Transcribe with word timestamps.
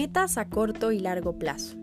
Metas 0.00 0.38
a 0.38 0.48
corto 0.48 0.92
y 0.92 1.00
largo 1.00 1.40
plazo. 1.40 1.76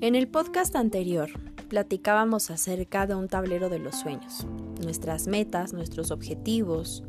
En 0.00 0.16
el 0.16 0.26
podcast 0.26 0.74
anterior 0.74 1.30
platicábamos 1.68 2.50
acerca 2.50 3.06
de 3.06 3.14
un 3.14 3.28
tablero 3.28 3.68
de 3.68 3.78
los 3.78 3.94
sueños, 3.94 4.44
nuestras 4.82 5.28
metas, 5.28 5.72
nuestros 5.72 6.10
objetivos, 6.10 7.04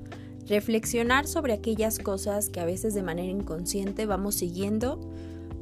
reflexionar 0.46 1.26
sobre 1.26 1.54
aquellas 1.54 1.98
cosas 1.98 2.50
que 2.50 2.60
a 2.60 2.66
veces 2.66 2.94
de 2.94 3.02
manera 3.02 3.32
inconsciente 3.32 4.06
vamos 4.06 4.36
siguiendo 4.36 5.00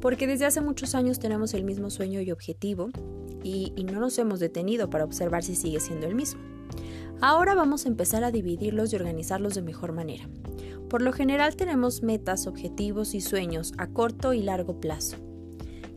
porque 0.02 0.26
desde 0.26 0.44
hace 0.44 0.60
muchos 0.60 0.94
años 0.94 1.18
tenemos 1.18 1.54
el 1.54 1.64
mismo 1.64 1.88
sueño 1.88 2.20
y 2.20 2.30
objetivo 2.30 2.90
y, 3.42 3.72
y 3.74 3.84
no 3.84 4.00
nos 4.00 4.18
hemos 4.18 4.38
detenido 4.38 4.90
para 4.90 5.04
observar 5.04 5.44
si 5.44 5.56
sigue 5.56 5.80
siendo 5.80 6.06
el 6.06 6.14
mismo. 6.14 6.42
Ahora 7.22 7.54
vamos 7.54 7.86
a 7.86 7.88
empezar 7.88 8.24
a 8.24 8.30
dividirlos 8.30 8.92
y 8.92 8.96
organizarlos 8.96 9.54
de 9.54 9.62
mejor 9.62 9.92
manera. 9.92 10.28
Por 10.90 11.00
lo 11.00 11.12
general 11.12 11.56
tenemos 11.56 12.02
metas, 12.02 12.46
objetivos 12.46 13.14
y 13.14 13.22
sueños 13.22 13.72
a 13.78 13.88
corto 13.88 14.34
y 14.34 14.42
largo 14.42 14.80
plazo. 14.80 15.16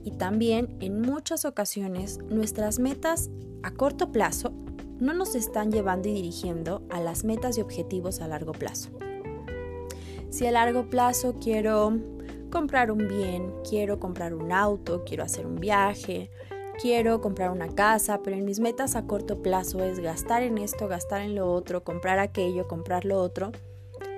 Y 0.05 0.11
también 0.11 0.77
en 0.79 1.01
muchas 1.01 1.43
ocasiones 1.43 2.19
nuestras 2.29 2.79
metas 2.79 3.29
a 3.63 3.71
corto 3.71 4.13
plazo 4.13 4.53
no 4.99 5.13
nos 5.13 5.35
están 5.35 5.71
llevando 5.71 6.07
y 6.07 6.13
dirigiendo 6.13 6.83
a 6.89 7.01
las 7.01 7.25
metas 7.25 7.57
y 7.57 7.61
objetivos 7.61 8.21
a 8.21 8.27
largo 8.27 8.53
plazo. 8.53 8.89
Si 10.29 10.45
a 10.45 10.51
largo 10.51 10.89
plazo 10.89 11.35
quiero 11.41 11.97
comprar 12.49 12.91
un 12.91 13.07
bien, 13.09 13.53
quiero 13.69 13.99
comprar 13.99 14.33
un 14.33 14.53
auto, 14.53 15.03
quiero 15.05 15.23
hacer 15.23 15.45
un 15.45 15.55
viaje, 15.55 16.31
quiero 16.81 17.19
comprar 17.19 17.51
una 17.51 17.67
casa, 17.67 18.21
pero 18.23 18.37
en 18.37 18.45
mis 18.45 18.59
metas 18.59 18.95
a 18.95 19.05
corto 19.05 19.41
plazo 19.41 19.83
es 19.83 19.99
gastar 19.99 20.43
en 20.43 20.57
esto, 20.57 20.87
gastar 20.87 21.21
en 21.21 21.35
lo 21.35 21.51
otro, 21.51 21.83
comprar 21.83 22.19
aquello, 22.19 22.67
comprar 22.67 23.03
lo 23.03 23.21
otro, 23.21 23.51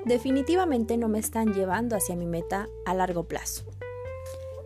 definitivamente 0.06 0.98
no 0.98 1.08
me 1.08 1.20
están 1.20 1.54
llevando 1.54 1.96
hacia 1.96 2.16
mi 2.16 2.26
meta 2.26 2.68
a 2.86 2.94
largo 2.94 3.24
plazo. 3.24 3.64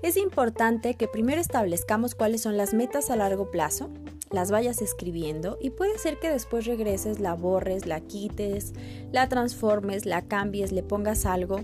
Es 0.03 0.17
importante 0.17 0.95
que 0.95 1.08
primero 1.08 1.39
establezcamos 1.39 2.16
cuáles 2.16 2.42
son 2.42 2.58
las 2.58 2.73
metas 2.73 3.09
a 3.09 3.16
largo 3.16 3.50
plazo, 3.50 3.89
las 4.30 4.52
vayas 4.52 4.81
escribiendo 4.81 5.58
y 5.62 5.69
puede 5.69 5.97
ser 5.97 6.19
que 6.19 6.30
después 6.30 6.66
regreses, 6.66 7.19
la 7.19 7.34
borres, 7.34 7.86
la 7.86 8.02
quites, 8.02 8.73
la 9.12 9.30
transformes, 9.30 10.06
la 10.06 10.22
cambies, 10.22 10.73
le 10.73 10.84
pongas 10.84 11.25
algo, 11.25 11.62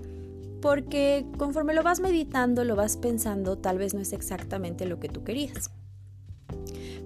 porque 0.61 1.25
conforme 1.37 1.73
lo 1.73 1.83
vas 1.83 1.99
meditando, 1.99 2.63
lo 2.63 2.75
vas 2.75 2.95
pensando, 2.95 3.57
tal 3.57 3.77
vez 3.77 3.93
no 3.93 3.99
es 3.99 4.13
exactamente 4.13 4.85
lo 4.85 4.99
que 4.99 5.09
tú 5.09 5.23
querías. 5.23 5.71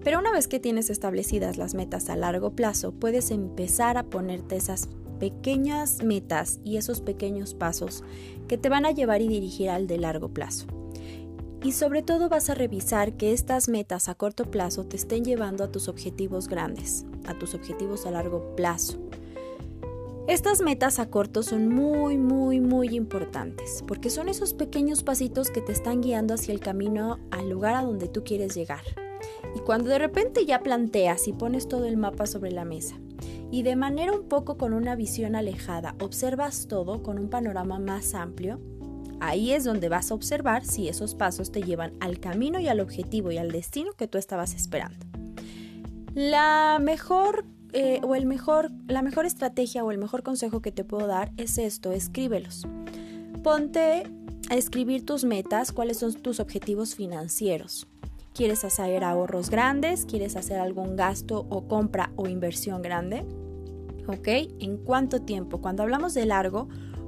Pero 0.05 0.19
una 0.19 0.31
vez 0.31 0.47
que 0.47 0.59
tienes 0.59 0.91
establecidas 0.91 1.57
las 1.57 1.73
metas 1.73 2.11
a 2.11 2.15
largo 2.15 2.51
plazo, 2.51 2.91
puedes 2.91 3.31
empezar 3.31 3.97
a 3.97 4.03
ponerte 4.03 4.55
esas 4.55 4.87
pequeñas 5.19 6.03
metas 6.03 6.59
y 6.63 6.77
esos 6.77 7.01
pequeños 7.01 7.55
pasos 7.55 8.03
que 8.47 8.59
te 8.59 8.69
van 8.69 8.85
a 8.85 8.91
llevar 8.91 9.23
y 9.23 9.27
dirigir 9.27 9.71
al 9.71 9.87
de 9.87 9.97
largo 9.97 10.29
plazo. 10.29 10.67
Y 11.63 11.71
sobre 11.71 12.03
todo 12.03 12.29
vas 12.29 12.51
a 12.51 12.53
revisar 12.53 13.13
que 13.13 13.33
estas 13.33 13.67
metas 13.67 14.07
a 14.07 14.13
corto 14.13 14.51
plazo 14.51 14.85
te 14.85 14.95
estén 14.95 15.25
llevando 15.25 15.63
a 15.63 15.71
tus 15.71 15.87
objetivos 15.87 16.47
grandes, 16.47 17.03
a 17.25 17.33
tus 17.33 17.55
objetivos 17.55 18.05
a 18.05 18.11
largo 18.11 18.55
plazo. 18.55 18.99
Estas 20.27 20.61
metas 20.61 20.99
a 20.99 21.09
corto 21.09 21.41
son 21.41 21.67
muy, 21.69 22.19
muy, 22.19 22.59
muy 22.59 22.95
importantes 22.95 23.83
porque 23.87 24.11
son 24.11 24.29
esos 24.29 24.53
pequeños 24.53 25.01
pasitos 25.01 25.49
que 25.49 25.61
te 25.61 25.71
están 25.71 26.01
guiando 26.01 26.35
hacia 26.35 26.53
el 26.53 26.59
camino 26.59 27.17
al 27.31 27.49
lugar 27.49 27.73
a 27.73 27.81
donde 27.81 28.07
tú 28.07 28.23
quieres 28.23 28.53
llegar. 28.53 28.83
Y 29.53 29.59
cuando 29.59 29.89
de 29.89 29.99
repente 29.99 30.45
ya 30.45 30.61
planteas 30.61 31.27
y 31.27 31.33
pones 31.33 31.67
todo 31.67 31.85
el 31.85 31.97
mapa 31.97 32.25
sobre 32.25 32.51
la 32.51 32.65
mesa 32.65 32.95
y 33.51 33.63
de 33.63 33.75
manera 33.75 34.11
un 34.11 34.27
poco 34.27 34.57
con 34.57 34.73
una 34.73 34.95
visión 34.95 35.35
alejada 35.35 35.95
observas 36.01 36.67
todo 36.67 37.03
con 37.03 37.19
un 37.19 37.29
panorama 37.29 37.79
más 37.79 38.13
amplio, 38.13 38.59
ahí 39.19 39.53
es 39.53 39.63
donde 39.63 39.89
vas 39.89 40.11
a 40.11 40.15
observar 40.15 40.65
si 40.65 40.89
esos 40.89 41.15
pasos 41.15 41.51
te 41.51 41.61
llevan 41.61 41.93
al 41.99 42.19
camino 42.19 42.59
y 42.59 42.67
al 42.67 42.79
objetivo 42.79 43.31
y 43.31 43.37
al 43.37 43.51
destino 43.51 43.93
que 43.93 44.07
tú 44.07 44.17
estabas 44.17 44.53
esperando. 44.53 45.05
La 46.13 46.79
mejor 46.81 47.45
eh, 47.73 47.99
o 48.03 48.15
el 48.15 48.25
mejor, 48.25 48.71
la 48.87 49.01
mejor 49.01 49.25
estrategia 49.25 49.83
o 49.83 49.91
el 49.91 49.97
mejor 49.97 50.23
consejo 50.23 50.61
que 50.61 50.71
te 50.71 50.83
puedo 50.83 51.07
dar 51.07 51.31
es 51.37 51.57
esto, 51.57 51.91
escríbelos. 51.91 52.65
Ponte 53.43 54.03
a 54.49 54.55
escribir 54.55 55.05
tus 55.05 55.23
metas, 55.23 55.71
cuáles 55.71 55.97
son 55.99 56.13
tus 56.13 56.39
objetivos 56.39 56.95
financieros. 56.95 57.87
¿Quieres 58.35 58.65
hacer 58.65 59.05
ahorros 59.05 59.49
grandes? 59.49 60.05
¿Quieres 60.05 60.35
hacer 60.35 60.59
algún 60.59 60.97
gasto 60.97 61.45
o 61.49 61.69
compra 61.69 62.11
o 62.17 62.27
inversión 62.27 62.81
grande? 62.81 63.25
¿Ok? 64.07 64.27
¿En 64.59 64.75
cuánto 64.75 65.21
tiempo? 65.21 65.61
Cuando 65.61 65.83
hablamos 65.83 66.13
de 66.13 66.25
largo, 66.25 66.67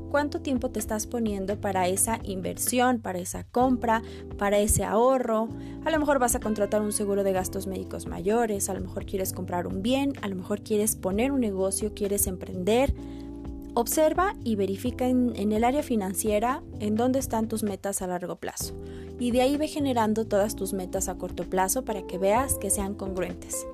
¿cuánto 0.10 0.40
tiempo 0.40 0.70
te 0.72 0.80
estás 0.80 1.06
poniendo 1.06 1.60
para 1.60 1.90
esa 1.90 2.22
inversión, 2.24 3.02
para 3.02 3.20
esa 3.20 3.44
compra, 3.44 4.04
para 4.38 4.60
ese 4.60 4.86
ahorro? 4.86 5.50
A 5.84 5.92
lo 5.92 6.00
mejor 6.00 6.18
vas 6.18 6.36
a 6.36 6.40
contratar 6.40 6.82
un 6.82 6.94
seguro 6.94 7.26
de 7.26 7.34
gastos 7.34 7.68
médicos 7.68 8.06
mayores, 8.06 8.70
a 8.70 8.74
lo 8.74 8.80
mejor 8.80 9.06
quieres 9.06 9.34
comprar 9.34 9.68
un 9.68 9.82
bien, 9.82 10.14
a 10.22 10.30
lo 10.30 10.38
mejor 10.38 10.62
quieres 10.62 10.96
poner 10.96 11.34
un 11.34 11.42
negocio, 11.42 11.94
quieres 11.94 12.26
emprender. 12.28 12.94
Observa 13.78 14.34
y 14.44 14.56
verifica 14.56 15.08
en, 15.08 15.52
el 15.52 15.64
área 15.64 15.84
financiera 15.84 16.64
en 16.80 16.96
dónde 16.96 17.20
están 17.20 17.48
tus 17.48 17.62
metas 17.62 18.02
a 18.02 18.08
largo 18.08 18.38
plazo. 18.38 18.74
Y 19.20 19.30
de 19.30 19.42
ahí 19.42 19.56
ve 19.56 19.68
generando 19.68 20.26
todas 20.26 20.56
tus 20.56 20.74
metas 20.74 21.08
a 21.10 21.20
corto 21.20 21.44
plazo 21.44 21.86
para 21.86 22.02
que 22.08 22.18
veas 22.18 22.56
que 22.56 22.72
sean 22.72 22.96
congruentes. 22.96 23.68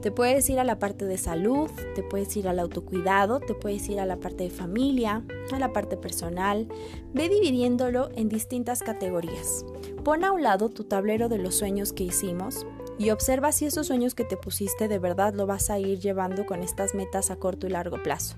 Te 0.00 0.10
puedes 0.10 0.48
ir 0.48 0.60
a 0.60 0.64
la 0.64 0.78
parte 0.78 1.04
de 1.04 1.18
salud, 1.18 1.68
te 1.94 2.02
puedes 2.02 2.34
ir 2.38 2.48
al 2.48 2.58
autocuidado, 2.58 3.38
te 3.38 3.52
puedes 3.52 3.86
ir 3.90 4.00
a 4.00 4.06
la 4.06 4.16
parte 4.16 4.44
de 4.44 4.50
familia, 4.50 5.22
a 5.52 5.58
la 5.58 5.74
parte 5.74 5.98
personal. 5.98 6.66
Ve 7.12 7.28
dividiéndolo 7.28 8.08
en 8.16 8.30
distintas 8.30 8.80
categorías. 8.80 9.66
Pon 10.04 10.24
a 10.24 10.32
un 10.32 10.42
lado 10.42 10.70
tu 10.70 10.84
tablero 10.84 11.28
de 11.28 11.36
los 11.36 11.54
sueños 11.54 11.92
que 11.92 12.04
hicimos 12.04 12.66
y 12.96 13.10
observa 13.10 13.52
si 13.52 13.66
esos 13.66 13.88
sueños 13.88 14.14
que 14.14 14.24
te 14.24 14.38
pusiste 14.38 14.88
de 14.88 14.98
verdad 14.98 15.34
lo 15.34 15.44
vas 15.44 15.68
a 15.68 15.78
ir 15.78 16.00
llevando 16.00 16.46
con 16.46 16.62
estas 16.62 16.94
metas 16.94 17.30
a 17.30 17.36
corto 17.36 17.66
y 17.66 17.70
largo 17.70 18.02
plazo. 18.02 18.36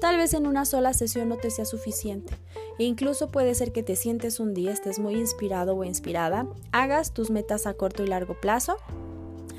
Tal 0.00 0.16
vez 0.16 0.32
en 0.32 0.46
una 0.46 0.64
sola 0.64 0.94
sesión 0.94 1.28
no 1.28 1.36
te 1.36 1.50
sea 1.50 1.66
suficiente 1.66 2.32
e 2.78 2.84
incluso 2.84 3.30
puede 3.30 3.54
ser 3.54 3.70
que 3.72 3.82
te 3.82 3.96
sientes 3.96 4.40
un 4.40 4.54
día, 4.54 4.72
estés 4.72 4.98
muy 4.98 5.14
inspirado 5.14 5.76
o 5.76 5.84
inspirada, 5.84 6.46
hagas 6.72 7.12
tus 7.12 7.30
metas 7.30 7.66
a 7.66 7.74
corto 7.74 8.02
y 8.02 8.06
largo 8.06 8.40
plazo 8.40 8.76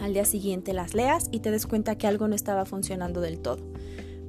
al 0.01 0.13
día 0.13 0.25
siguiente 0.25 0.73
las 0.73 0.95
leas 0.95 1.27
y 1.31 1.41
te 1.41 1.51
des 1.51 1.67
cuenta 1.67 1.95
que 1.95 2.07
algo 2.07 2.27
no 2.27 2.33
estaba 2.33 2.65
funcionando 2.65 3.21
del 3.21 3.39
todo. 3.39 3.59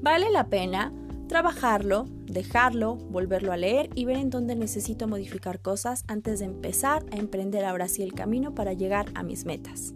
Vale 0.02 0.30
la 0.30 0.48
pena 0.48 0.92
trabajarlo, 1.28 2.04
dejarlo, 2.26 2.96
volverlo 2.96 3.52
a 3.52 3.56
leer 3.56 3.88
y 3.94 4.04
ver 4.04 4.18
en 4.18 4.28
dónde 4.28 4.54
necesito 4.54 5.08
modificar 5.08 5.60
cosas 5.60 6.04
antes 6.08 6.40
de 6.40 6.44
empezar 6.44 7.06
a 7.10 7.16
emprender 7.16 7.64
ahora 7.64 7.88
sí 7.88 8.02
el 8.02 8.12
camino 8.12 8.54
para 8.54 8.74
llegar 8.74 9.06
a 9.14 9.22
mis 9.22 9.46
metas. 9.46 9.94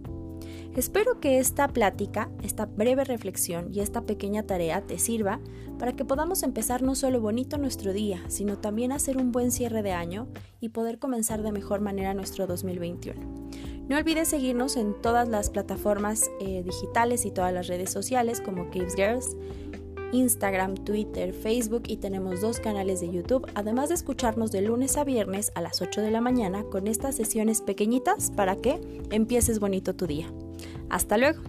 Espero 0.77 1.21
que 1.21 1.39
esta 1.39 1.69
plática, 1.69 2.29
esta 2.43 2.67
breve 2.67 3.05
reflexión 3.05 3.73
y 3.73 3.81
esta 3.81 4.03
pequeña 4.03 4.43
tarea 4.43 4.83
te 4.83 4.99
sirva 4.99 5.41
para 5.79 5.97
que 5.97 6.05
podamos 6.05 6.43
empezar 6.43 6.83
no 6.83 6.95
solo 6.95 7.19
bonito 7.19 7.57
nuestro 7.57 7.95
día, 7.95 8.23
sino 8.29 8.59
también 8.59 8.93
hacer 8.93 9.17
un 9.17 9.33
buen 9.33 9.53
cierre 9.53 9.83
de 9.83 9.93
año 9.93 10.29
y 10.61 10.69
poder 10.69 10.99
comenzar 10.99 11.43
de 11.43 11.51
mejor 11.51 11.81
manera 11.81 12.13
nuestro 12.13 12.47
2021. 12.47 13.19
No 13.89 13.97
olvides 13.97 14.29
seguirnos 14.29 14.77
en 14.77 15.01
todas 15.01 15.31
las 15.31 15.49
plataformas 15.49 16.31
eh, 16.41 16.63
digitales 16.63 17.25
y 17.25 17.31
todas 17.31 17.55
las 17.55 17.69
redes 17.69 17.91
sociales 17.91 18.43
como 18.43 18.69
Caves 18.69 18.97
Girls, 18.97 19.35
Instagram, 20.13 20.75
Twitter, 20.75 21.33
Facebook 21.33 21.85
y 21.87 21.97
tenemos 21.97 22.43
dos 22.43 22.61
canales 22.61 23.01
de 23.01 23.11
YouTube, 23.11 23.51
además 23.55 23.89
de 23.89 23.95
escucharnos 23.95 24.53
de 24.53 24.61
lunes 24.61 24.99
a 24.99 25.05
viernes 25.05 25.53
a 25.55 25.63
las 25.63 25.81
8 25.81 26.03
de 26.03 26.11
la 26.11 26.21
mañana 26.21 26.65
con 26.65 26.87
estas 26.87 27.15
sesiones 27.15 27.63
pequeñitas 27.63 28.31
para 28.31 28.57
que 28.57 28.79
empieces 29.11 29.59
bonito 29.59 29.97
tu 29.97 30.07
día. 30.07 30.31
Hasta 30.89 31.17
luego. 31.17 31.43